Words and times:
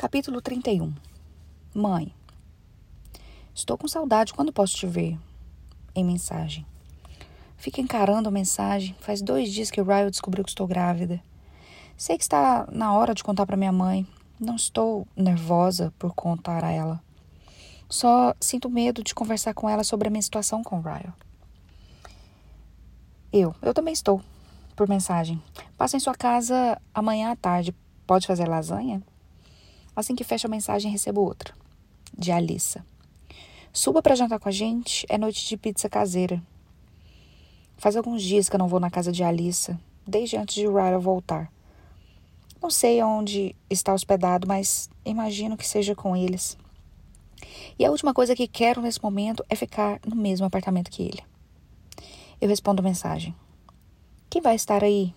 Capítulo 0.00 0.40
31 0.40 0.94
Mãe, 1.74 2.14
estou 3.54 3.76
com 3.76 3.86
saudade. 3.86 4.32
Quando 4.32 4.50
posso 4.50 4.74
te 4.74 4.86
ver? 4.86 5.18
Em 5.94 6.02
mensagem. 6.02 6.64
Fica 7.58 7.82
encarando 7.82 8.26
a 8.26 8.32
mensagem. 8.32 8.96
Faz 9.00 9.20
dois 9.20 9.52
dias 9.52 9.70
que 9.70 9.78
o 9.78 9.84
Ryan 9.84 10.10
descobriu 10.10 10.42
que 10.42 10.48
estou 10.48 10.66
grávida. 10.66 11.22
Sei 11.98 12.16
que 12.16 12.22
está 12.22 12.66
na 12.72 12.94
hora 12.94 13.14
de 13.14 13.22
contar 13.22 13.44
para 13.44 13.58
minha 13.58 13.70
mãe. 13.72 14.06
Não 14.40 14.56
estou 14.56 15.06
nervosa 15.14 15.92
por 15.98 16.14
contar 16.14 16.64
a 16.64 16.70
ela. 16.70 16.98
Só 17.86 18.34
sinto 18.40 18.70
medo 18.70 19.04
de 19.04 19.14
conversar 19.14 19.52
com 19.52 19.68
ela 19.68 19.84
sobre 19.84 20.08
a 20.08 20.10
minha 20.10 20.22
situação 20.22 20.64
com 20.64 20.78
o 20.78 20.82
Ryan. 20.82 21.12
Eu, 23.30 23.54
eu 23.60 23.74
também 23.74 23.92
estou. 23.92 24.22
Por 24.74 24.88
mensagem. 24.88 25.42
Passa 25.76 25.98
em 25.98 26.00
sua 26.00 26.14
casa 26.14 26.80
amanhã 26.94 27.32
à 27.32 27.36
tarde. 27.36 27.74
Pode 28.06 28.26
fazer 28.26 28.48
lasanha? 28.48 29.02
Assim 30.00 30.14
que 30.14 30.24
fecho 30.24 30.46
a 30.46 30.50
mensagem, 30.50 30.90
recebo 30.90 31.20
outra. 31.20 31.54
De 32.16 32.32
Alissa. 32.32 32.82
Suba 33.70 34.00
para 34.00 34.14
jantar 34.14 34.40
com 34.40 34.48
a 34.48 34.52
gente. 34.52 35.04
É 35.10 35.18
noite 35.18 35.46
de 35.46 35.58
pizza 35.58 35.90
caseira. 35.90 36.42
Faz 37.76 37.96
alguns 37.96 38.22
dias 38.22 38.48
que 38.48 38.56
eu 38.56 38.58
não 38.58 38.66
vou 38.66 38.80
na 38.80 38.90
casa 38.90 39.12
de 39.12 39.22
Alissa, 39.22 39.78
desde 40.06 40.38
antes 40.38 40.54
de 40.54 40.66
Ryan 40.66 40.98
voltar. 40.98 41.52
Não 42.62 42.70
sei 42.70 43.02
onde 43.02 43.54
está 43.68 43.92
hospedado, 43.92 44.48
mas 44.48 44.88
imagino 45.04 45.54
que 45.54 45.68
seja 45.68 45.94
com 45.94 46.16
eles. 46.16 46.56
E 47.78 47.84
a 47.84 47.90
última 47.90 48.14
coisa 48.14 48.34
que 48.34 48.48
quero 48.48 48.80
nesse 48.80 49.02
momento 49.02 49.44
é 49.50 49.54
ficar 49.54 50.00
no 50.06 50.16
mesmo 50.16 50.46
apartamento 50.46 50.90
que 50.90 51.02
ele. 51.02 51.22
Eu 52.40 52.48
respondo 52.48 52.80
a 52.80 52.82
mensagem. 52.82 53.34
Quem 54.30 54.40
vai 54.40 54.54
estar 54.54 54.82
aí? 54.82 55.14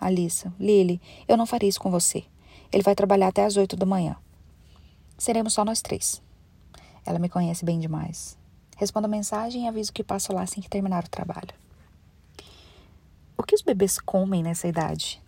Alissa. 0.00 0.50
Lily, 0.58 0.98
eu 1.28 1.36
não 1.36 1.44
faria 1.44 1.68
isso 1.68 1.80
com 1.80 1.90
você. 1.90 2.24
Ele 2.74 2.82
vai 2.82 2.96
trabalhar 2.96 3.28
até 3.28 3.44
às 3.44 3.56
oito 3.56 3.76
da 3.76 3.86
manhã. 3.86 4.16
Seremos 5.16 5.54
só 5.54 5.64
nós 5.64 5.80
três. 5.80 6.20
Ela 7.06 7.20
me 7.20 7.28
conhece 7.28 7.64
bem 7.64 7.78
demais. 7.78 8.36
Respondo 8.76 9.06
a 9.06 9.08
mensagem 9.08 9.64
e 9.64 9.68
aviso 9.68 9.92
que 9.92 10.02
passo 10.02 10.32
lá 10.32 10.42
assim 10.42 10.60
que 10.60 10.68
terminar 10.68 11.04
o 11.04 11.08
trabalho. 11.08 11.54
O 13.38 13.44
que 13.44 13.54
os 13.54 13.62
bebês 13.62 14.00
comem 14.00 14.42
nessa 14.42 14.66
idade? 14.66 15.22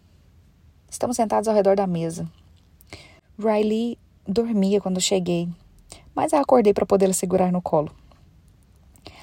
Estamos 0.91 1.15
sentados 1.15 1.47
ao 1.47 1.55
redor 1.55 1.77
da 1.77 1.87
mesa. 1.87 2.29
Riley 3.39 3.97
dormia 4.27 4.81
quando 4.81 5.01
cheguei, 5.01 5.49
mas 6.17 6.35
a 6.35 6.41
acordei 6.41 6.75
para 6.75 6.85
podê-la 6.85 7.13
segurar 7.13 7.53
no 7.53 7.63
colo. 7.63 7.95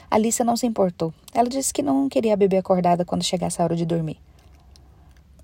Alicia 0.10 0.46
não 0.46 0.56
se 0.56 0.66
importou. 0.66 1.14
Ela 1.34 1.50
disse 1.50 1.74
que 1.74 1.84
não 1.84 2.08
queria 2.08 2.38
beber 2.38 2.60
acordada 2.60 3.04
quando 3.04 3.22
chegasse 3.22 3.62
a 3.62 3.66
hora 3.66 3.76
de 3.76 3.86
dormir. 3.86 4.18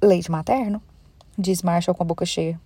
Leite 0.01 0.31
materno? 0.31 0.81
Diz 1.37 1.61
Marshall 1.61 1.93
com 1.93 2.03
a 2.03 2.05
boca 2.05 2.25
cheia. 2.25 2.57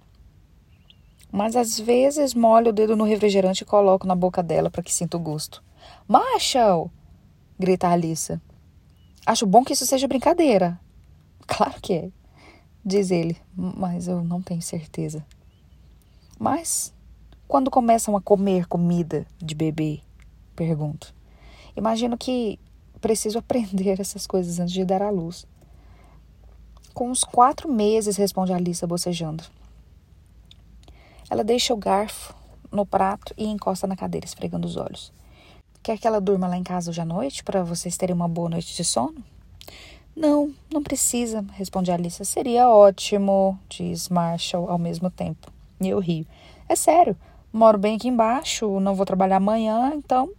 Mas 1.33 1.55
às 1.55 1.79
vezes 1.79 2.35
molho 2.35 2.69
o 2.69 2.71
dedo 2.71 2.95
no 2.95 3.05
refrigerante 3.05 3.63
e 3.63 3.65
coloco 3.65 4.05
na 4.05 4.15
boca 4.15 4.43
dela 4.43 4.69
para 4.69 4.83
que 4.83 4.93
sinta 4.93 5.17
o 5.17 5.19
gosto. 5.19 5.63
Marshall! 6.07 6.91
grita 7.57 7.87
Alissa. 7.87 8.39
Acho 9.25 9.47
bom 9.47 9.63
que 9.63 9.73
isso 9.73 9.83
seja 9.87 10.07
brincadeira. 10.07 10.79
Claro 11.45 11.81
que 11.81 11.93
é, 11.93 12.09
diz 12.85 13.11
ele, 13.11 13.35
mas 13.53 14.07
eu 14.07 14.23
não 14.23 14.41
tenho 14.41 14.61
certeza. 14.61 15.25
Mas 16.39 16.93
quando 17.47 17.69
começam 17.69 18.15
a 18.15 18.21
comer 18.21 18.65
comida 18.65 19.27
de 19.39 19.53
bebê? 19.53 19.99
Pergunto. 20.55 21.13
Imagino 21.75 22.17
que 22.17 22.57
preciso 23.01 23.39
aprender 23.39 23.99
essas 23.99 24.25
coisas 24.25 24.57
antes 24.59 24.73
de 24.73 24.85
dar 24.85 25.01
à 25.01 25.09
luz. 25.09 25.45
Com 26.93 27.09
uns 27.09 27.25
quatro 27.25 27.69
meses, 27.69 28.15
responde 28.15 28.53
Alissa 28.53 28.87
bocejando. 28.87 29.43
Ela 31.29 31.43
deixa 31.43 31.73
o 31.73 31.77
garfo 31.77 32.33
no 32.71 32.85
prato 32.85 33.33
e 33.37 33.45
encosta 33.45 33.87
na 33.87 33.95
cadeira, 33.95 34.25
esfregando 34.25 34.67
os 34.67 34.77
olhos. 34.77 35.11
Quer 35.81 35.97
que 35.97 36.07
ela 36.07 36.21
durma 36.21 36.47
lá 36.47 36.57
em 36.57 36.63
casa 36.63 36.89
hoje 36.89 37.01
à 37.01 37.05
noite 37.05 37.43
para 37.43 37.63
vocês 37.63 37.97
terem 37.97 38.15
uma 38.15 38.27
boa 38.27 38.49
noite 38.49 38.75
de 38.75 38.83
sono? 38.83 39.23
Não, 40.15 40.53
não 40.71 40.81
precisa, 40.81 41.43
responde 41.53 41.91
Alissa. 41.91 42.23
Seria 42.23 42.69
ótimo, 42.69 43.59
diz 43.67 44.09
Marshall 44.09 44.69
ao 44.69 44.77
mesmo 44.77 45.09
tempo. 45.09 45.51
E 45.81 45.89
eu 45.89 45.99
rio. 45.99 46.25
É 46.69 46.75
sério, 46.75 47.17
moro 47.51 47.77
bem 47.77 47.95
aqui 47.95 48.07
embaixo, 48.07 48.79
não 48.79 48.95
vou 48.95 49.05
trabalhar 49.05 49.37
amanhã, 49.37 49.91
então 49.95 50.29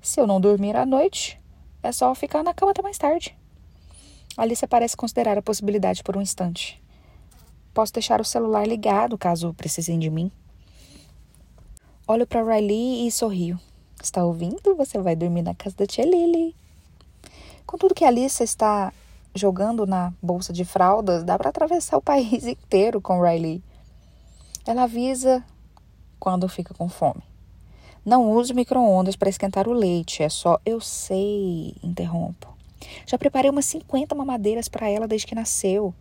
se 0.00 0.18
eu 0.18 0.26
não 0.26 0.40
dormir 0.40 0.74
à 0.76 0.86
noite, 0.86 1.38
é 1.82 1.92
só 1.92 2.14
ficar 2.14 2.42
na 2.42 2.54
cama 2.54 2.72
até 2.72 2.82
mais 2.82 2.96
tarde. 2.96 3.36
Alice 4.36 4.66
parece 4.66 4.96
considerar 4.96 5.36
a 5.36 5.42
possibilidade 5.42 6.02
por 6.02 6.16
um 6.16 6.22
instante. 6.22 6.80
Posso 7.72 7.92
deixar 7.92 8.20
o 8.20 8.24
celular 8.24 8.66
ligado 8.66 9.16
caso 9.16 9.54
precisem 9.54 9.98
de 9.98 10.10
mim. 10.10 10.30
Olho 12.06 12.26
para 12.26 12.42
Riley 12.42 13.06
e 13.06 13.10
sorrio. 13.12 13.58
Está 14.02 14.24
ouvindo? 14.24 14.74
Você 14.76 14.98
vai 14.98 15.14
dormir 15.14 15.42
na 15.42 15.54
casa 15.54 15.76
da 15.76 15.86
tia 15.86 16.04
Lily. 16.04 16.56
Com 17.66 17.78
tudo 17.78 17.94
que 17.94 18.04
a 18.04 18.08
Alice 18.08 18.42
está 18.42 18.92
jogando 19.32 19.86
na 19.86 20.12
bolsa 20.20 20.52
de 20.52 20.64
fraldas, 20.64 21.22
dá 21.22 21.38
para 21.38 21.50
atravessar 21.50 21.98
o 21.98 22.02
país 22.02 22.44
inteiro 22.46 23.00
com 23.00 23.22
Riley. 23.22 23.62
Ela 24.66 24.84
avisa 24.84 25.44
quando 26.18 26.48
fica 26.48 26.74
com 26.74 26.88
fome. 26.88 27.22
Não 28.04 28.32
use 28.32 28.52
micro-ondas 28.54 29.14
para 29.14 29.28
esquentar 29.28 29.68
o 29.68 29.72
leite, 29.72 30.22
é 30.22 30.28
só. 30.28 30.58
Eu 30.64 30.80
sei, 30.80 31.76
interrompo. 31.82 32.48
Já 33.06 33.18
preparei 33.18 33.50
umas 33.50 33.66
50 33.66 34.14
mamadeiras 34.14 34.68
para 34.68 34.88
ela 34.88 35.06
desde 35.06 35.26
que 35.26 35.34
nasceu. 35.34 35.94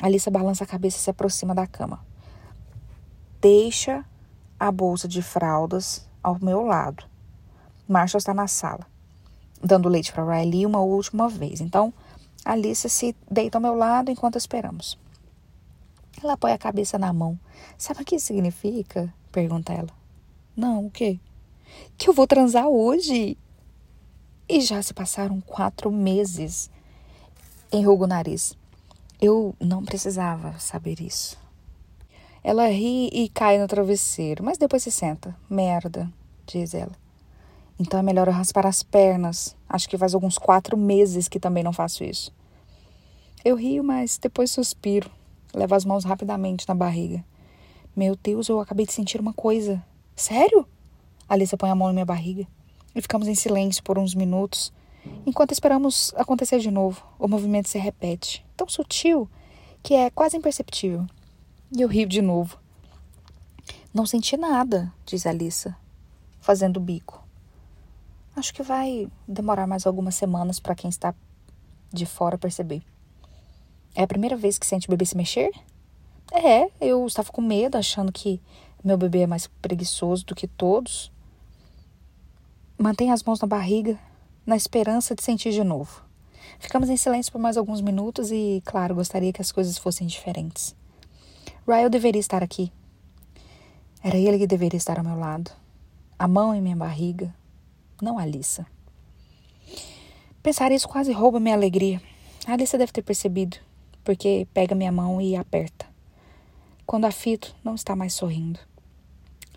Alissa 0.00 0.30
balança 0.30 0.64
a 0.64 0.66
cabeça 0.66 0.96
e 0.96 1.00
se 1.00 1.10
aproxima 1.10 1.54
da 1.54 1.66
cama. 1.66 2.04
Deixa 3.40 4.04
a 4.58 4.70
bolsa 4.70 5.06
de 5.06 5.22
fraldas 5.22 6.08
ao 6.22 6.38
meu 6.40 6.62
lado. 6.62 7.04
Marshall 7.88 8.18
está 8.18 8.32
na 8.32 8.46
sala, 8.46 8.86
dando 9.62 9.88
leite 9.88 10.12
para 10.12 10.24
Riley 10.24 10.64
uma 10.64 10.80
última 10.80 11.28
vez. 11.28 11.60
Então, 11.60 11.92
Alice 12.44 12.88
se 12.88 13.14
deita 13.30 13.58
ao 13.58 13.62
meu 13.62 13.74
lado 13.74 14.10
enquanto 14.10 14.36
esperamos. 14.36 14.98
Ela 16.22 16.34
apoia 16.34 16.54
a 16.54 16.58
cabeça 16.58 16.98
na 16.98 17.12
mão. 17.12 17.38
Sabe 17.76 18.02
o 18.02 18.04
que 18.04 18.16
isso 18.16 18.26
significa? 18.26 19.12
pergunta 19.32 19.72
ela. 19.72 19.90
Não, 20.56 20.86
o 20.86 20.90
quê? 20.90 21.18
Que 21.96 22.08
eu 22.08 22.12
vou 22.12 22.26
transar 22.26 22.68
hoje. 22.68 23.36
E 24.48 24.60
já 24.60 24.82
se 24.82 24.92
passaram 24.92 25.40
quatro 25.40 25.90
meses. 25.90 26.70
Enrugo 27.72 28.04
o 28.04 28.06
nariz. 28.06 28.58
Eu 29.20 29.54
não 29.60 29.84
precisava 29.84 30.58
saber 30.58 30.98
isso. 30.98 31.38
Ela 32.42 32.68
ri 32.68 33.10
e 33.12 33.28
cai 33.28 33.58
no 33.58 33.68
travesseiro, 33.68 34.42
mas 34.42 34.56
depois 34.56 34.82
se 34.82 34.90
senta. 34.90 35.36
Merda, 35.48 36.10
diz 36.46 36.72
ela. 36.72 36.92
Então 37.78 38.00
é 38.00 38.02
melhor 38.02 38.28
eu 38.28 38.32
raspar 38.32 38.66
as 38.66 38.82
pernas. 38.82 39.54
Acho 39.68 39.86
que 39.90 39.98
faz 39.98 40.14
alguns 40.14 40.38
quatro 40.38 40.74
meses 40.74 41.28
que 41.28 41.38
também 41.38 41.62
não 41.62 41.72
faço 41.72 42.02
isso. 42.02 42.32
Eu 43.44 43.56
rio, 43.56 43.84
mas 43.84 44.16
depois 44.16 44.50
suspiro. 44.50 45.10
Levo 45.52 45.74
as 45.74 45.84
mãos 45.84 46.04
rapidamente 46.04 46.66
na 46.66 46.74
barriga. 46.74 47.22
Meu 47.94 48.16
Deus, 48.16 48.48
eu 48.48 48.58
acabei 48.58 48.86
de 48.86 48.92
sentir 48.94 49.20
uma 49.20 49.34
coisa. 49.34 49.84
Sério? 50.16 50.66
Alissa 51.28 51.58
põe 51.58 51.68
a 51.68 51.74
mão 51.74 51.88
na 51.88 51.92
minha 51.92 52.06
barriga. 52.06 52.46
E 52.94 53.02
ficamos 53.02 53.28
em 53.28 53.34
silêncio 53.34 53.82
por 53.82 53.98
uns 53.98 54.14
minutos, 54.14 54.72
enquanto 55.26 55.52
esperamos 55.52 56.12
acontecer 56.16 56.58
de 56.58 56.70
novo. 56.70 57.02
O 57.18 57.28
movimento 57.28 57.68
se 57.68 57.78
repete, 57.78 58.44
tão 58.60 58.68
sutil 58.68 59.28
que 59.82 59.94
é 59.94 60.10
quase 60.10 60.36
imperceptível. 60.36 61.06
E 61.74 61.80
eu 61.80 61.88
rio 61.88 62.06
de 62.06 62.20
novo. 62.20 62.58
Não 63.92 64.04
senti 64.04 64.36
nada, 64.36 64.92
diz 65.06 65.24
Alissa, 65.24 65.74
fazendo 66.40 66.76
o 66.76 66.80
bico. 66.80 67.24
Acho 68.36 68.52
que 68.52 68.62
vai 68.62 69.08
demorar 69.26 69.66
mais 69.66 69.86
algumas 69.86 70.14
semanas 70.14 70.60
para 70.60 70.74
quem 70.74 70.90
está 70.90 71.14
de 71.90 72.04
fora 72.04 72.36
perceber. 72.36 72.82
É 73.94 74.02
a 74.02 74.06
primeira 74.06 74.36
vez 74.36 74.58
que 74.58 74.66
sente 74.66 74.88
o 74.88 74.90
bebê 74.90 75.06
se 75.06 75.16
mexer? 75.16 75.50
É, 76.30 76.70
eu 76.80 77.06
estava 77.06 77.32
com 77.32 77.40
medo, 77.40 77.76
achando 77.78 78.12
que 78.12 78.40
meu 78.84 78.96
bebê 78.98 79.20
é 79.20 79.26
mais 79.26 79.46
preguiçoso 79.46 80.24
do 80.26 80.34
que 80.34 80.46
todos. 80.46 81.10
Mantenha 82.78 83.14
as 83.14 83.22
mãos 83.22 83.40
na 83.40 83.48
barriga, 83.48 83.98
na 84.46 84.56
esperança 84.56 85.14
de 85.14 85.22
sentir 85.22 85.50
de 85.50 85.64
novo. 85.64 86.09
Ficamos 86.58 86.88
em 86.88 86.96
silêncio 86.96 87.30
por 87.32 87.40
mais 87.40 87.56
alguns 87.56 87.80
minutos 87.80 88.30
e, 88.30 88.62
claro, 88.64 88.94
gostaria 88.94 89.32
que 89.32 89.40
as 89.40 89.52
coisas 89.52 89.78
fossem 89.78 90.06
diferentes. 90.06 90.74
Ryle 91.66 91.88
deveria 91.88 92.20
estar 92.20 92.42
aqui. 92.42 92.72
Era 94.02 94.16
ele 94.16 94.38
que 94.38 94.46
deveria 94.46 94.78
estar 94.78 94.98
ao 94.98 95.04
meu 95.04 95.18
lado. 95.18 95.50
A 96.18 96.26
mão 96.26 96.54
em 96.54 96.60
minha 96.60 96.76
barriga, 96.76 97.34
não 98.00 98.18
a 98.18 98.22
Alissa. 98.22 98.66
Pensar 100.42 100.72
isso 100.72 100.88
quase 100.88 101.12
rouba 101.12 101.38
minha 101.38 101.54
alegria. 101.54 102.00
A 102.46 102.52
Alissa 102.52 102.78
deve 102.78 102.92
ter 102.92 103.02
percebido, 103.02 103.58
porque 104.02 104.48
pega 104.54 104.74
minha 104.74 104.90
mão 104.90 105.20
e 105.20 105.36
aperta. 105.36 105.86
Quando 106.86 107.04
a 107.04 107.10
fito, 107.10 107.54
não 107.62 107.74
está 107.74 107.94
mais 107.94 108.14
sorrindo. 108.14 108.58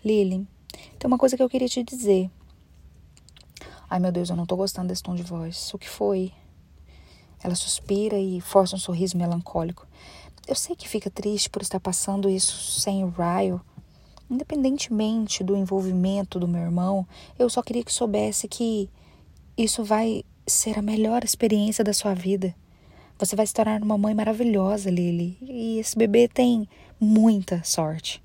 Lily, 0.04 0.46
tem 0.98 1.06
uma 1.08 1.18
coisa 1.18 1.36
que 1.36 1.42
eu 1.42 1.48
queria 1.48 1.68
te 1.68 1.82
dizer. 1.82 2.30
Ai 3.88 3.98
meu 3.98 4.12
Deus, 4.12 4.28
eu 4.28 4.36
não 4.36 4.46
tô 4.46 4.56
gostando 4.56 4.88
desse 4.88 5.02
tom 5.02 5.14
de 5.14 5.22
voz. 5.22 5.72
O 5.72 5.78
que 5.78 5.88
foi? 5.88 6.32
Ela 7.44 7.54
suspira 7.54 8.18
e 8.18 8.40
força 8.40 8.74
um 8.74 8.78
sorriso 8.78 9.16
melancólico. 9.16 9.86
Eu 10.48 10.56
sei 10.56 10.74
que 10.74 10.88
fica 10.88 11.08
triste 11.08 11.48
por 11.48 11.62
estar 11.62 11.78
passando 11.78 12.28
isso 12.28 12.80
sem 12.80 13.04
o 13.04 13.08
Ryle, 13.08 13.60
Independentemente 14.30 15.44
do 15.44 15.54
envolvimento 15.54 16.40
do 16.40 16.48
meu 16.48 16.62
irmão, 16.62 17.06
eu 17.38 17.48
só 17.50 17.62
queria 17.62 17.84
que 17.84 17.92
soubesse 17.92 18.48
que 18.48 18.88
isso 19.56 19.84
vai 19.84 20.24
ser 20.46 20.78
a 20.78 20.82
melhor 20.82 21.22
experiência 21.22 21.84
da 21.84 21.92
sua 21.92 22.14
vida. 22.14 22.54
Você 23.18 23.36
vai 23.36 23.46
se 23.46 23.54
tornar 23.54 23.82
uma 23.82 23.98
mãe 23.98 24.14
maravilhosa, 24.14 24.90
Lily, 24.90 25.36
e 25.42 25.78
esse 25.78 25.96
bebê 25.96 26.26
tem 26.26 26.68
muita 26.98 27.62
sorte. 27.62 28.22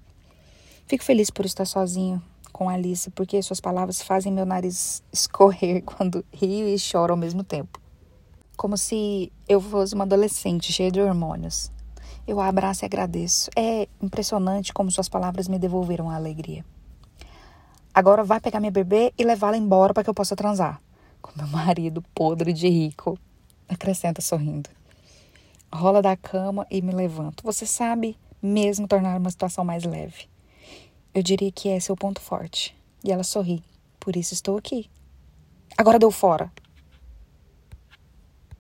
Fico 0.87 1.03
feliz 1.03 1.29
por 1.29 1.45
estar 1.45 1.65
sozinho 1.65 2.21
com 2.51 2.69
Alice, 2.69 3.11
porque 3.11 3.41
suas 3.43 3.59
palavras 3.59 4.01
fazem 4.01 4.31
meu 4.31 4.45
nariz 4.45 5.03
escorrer 5.13 5.83
quando 5.83 6.25
rio 6.33 6.67
e 6.67 6.79
choro 6.79 7.13
ao 7.13 7.17
mesmo 7.17 7.43
tempo. 7.43 7.79
Como 8.59 8.75
se 8.75 9.31
eu 9.47 9.61
fosse 9.61 9.95
uma 9.95 10.03
adolescente 10.03 10.73
cheia 10.73 10.91
de 10.91 10.99
hormônios. 10.99 11.71
Eu 12.27 12.41
a 12.41 12.47
abraço 12.49 12.83
e 12.83 12.87
agradeço. 12.87 13.49
É 13.55 13.87
impressionante 14.01 14.73
como 14.73 14.91
suas 14.91 15.07
palavras 15.07 15.47
me 15.47 15.57
devolveram 15.57 16.09
a 16.09 16.15
alegria. 16.15 16.65
Agora 17.93 18.21
vai 18.21 18.41
pegar 18.41 18.59
minha 18.59 18.69
bebê 18.69 19.13
e 19.17 19.23
levá-la 19.23 19.55
embora 19.55 19.93
para 19.93 20.03
que 20.03 20.09
eu 20.09 20.13
possa 20.13 20.35
transar. 20.35 20.81
Com 21.21 21.31
meu 21.37 21.47
marido 21.47 22.03
podre 22.13 22.51
de 22.51 22.67
rico. 22.67 23.17
Acrescenta 23.69 24.21
sorrindo. 24.21 24.69
Rola 25.73 26.01
da 26.01 26.17
cama 26.17 26.67
e 26.69 26.81
me 26.81 26.91
levanto. 26.91 27.41
Você 27.45 27.65
sabe 27.65 28.17
mesmo 28.41 28.89
tornar 28.89 29.17
uma 29.17 29.29
situação 29.29 29.63
mais 29.63 29.85
leve. 29.85 30.27
Eu 31.13 31.23
diria 31.23 31.49
que 31.49 31.69
é 31.69 31.79
seu 31.79 31.95
ponto 31.95 32.19
forte. 32.19 32.75
E 33.05 33.09
ela 33.09 33.23
sorri. 33.23 33.63
Por 34.01 34.17
isso 34.17 34.33
estou 34.33 34.57
aqui. 34.57 34.89
Agora 35.77 35.97
deu 35.97 36.11
fora. 36.11 36.51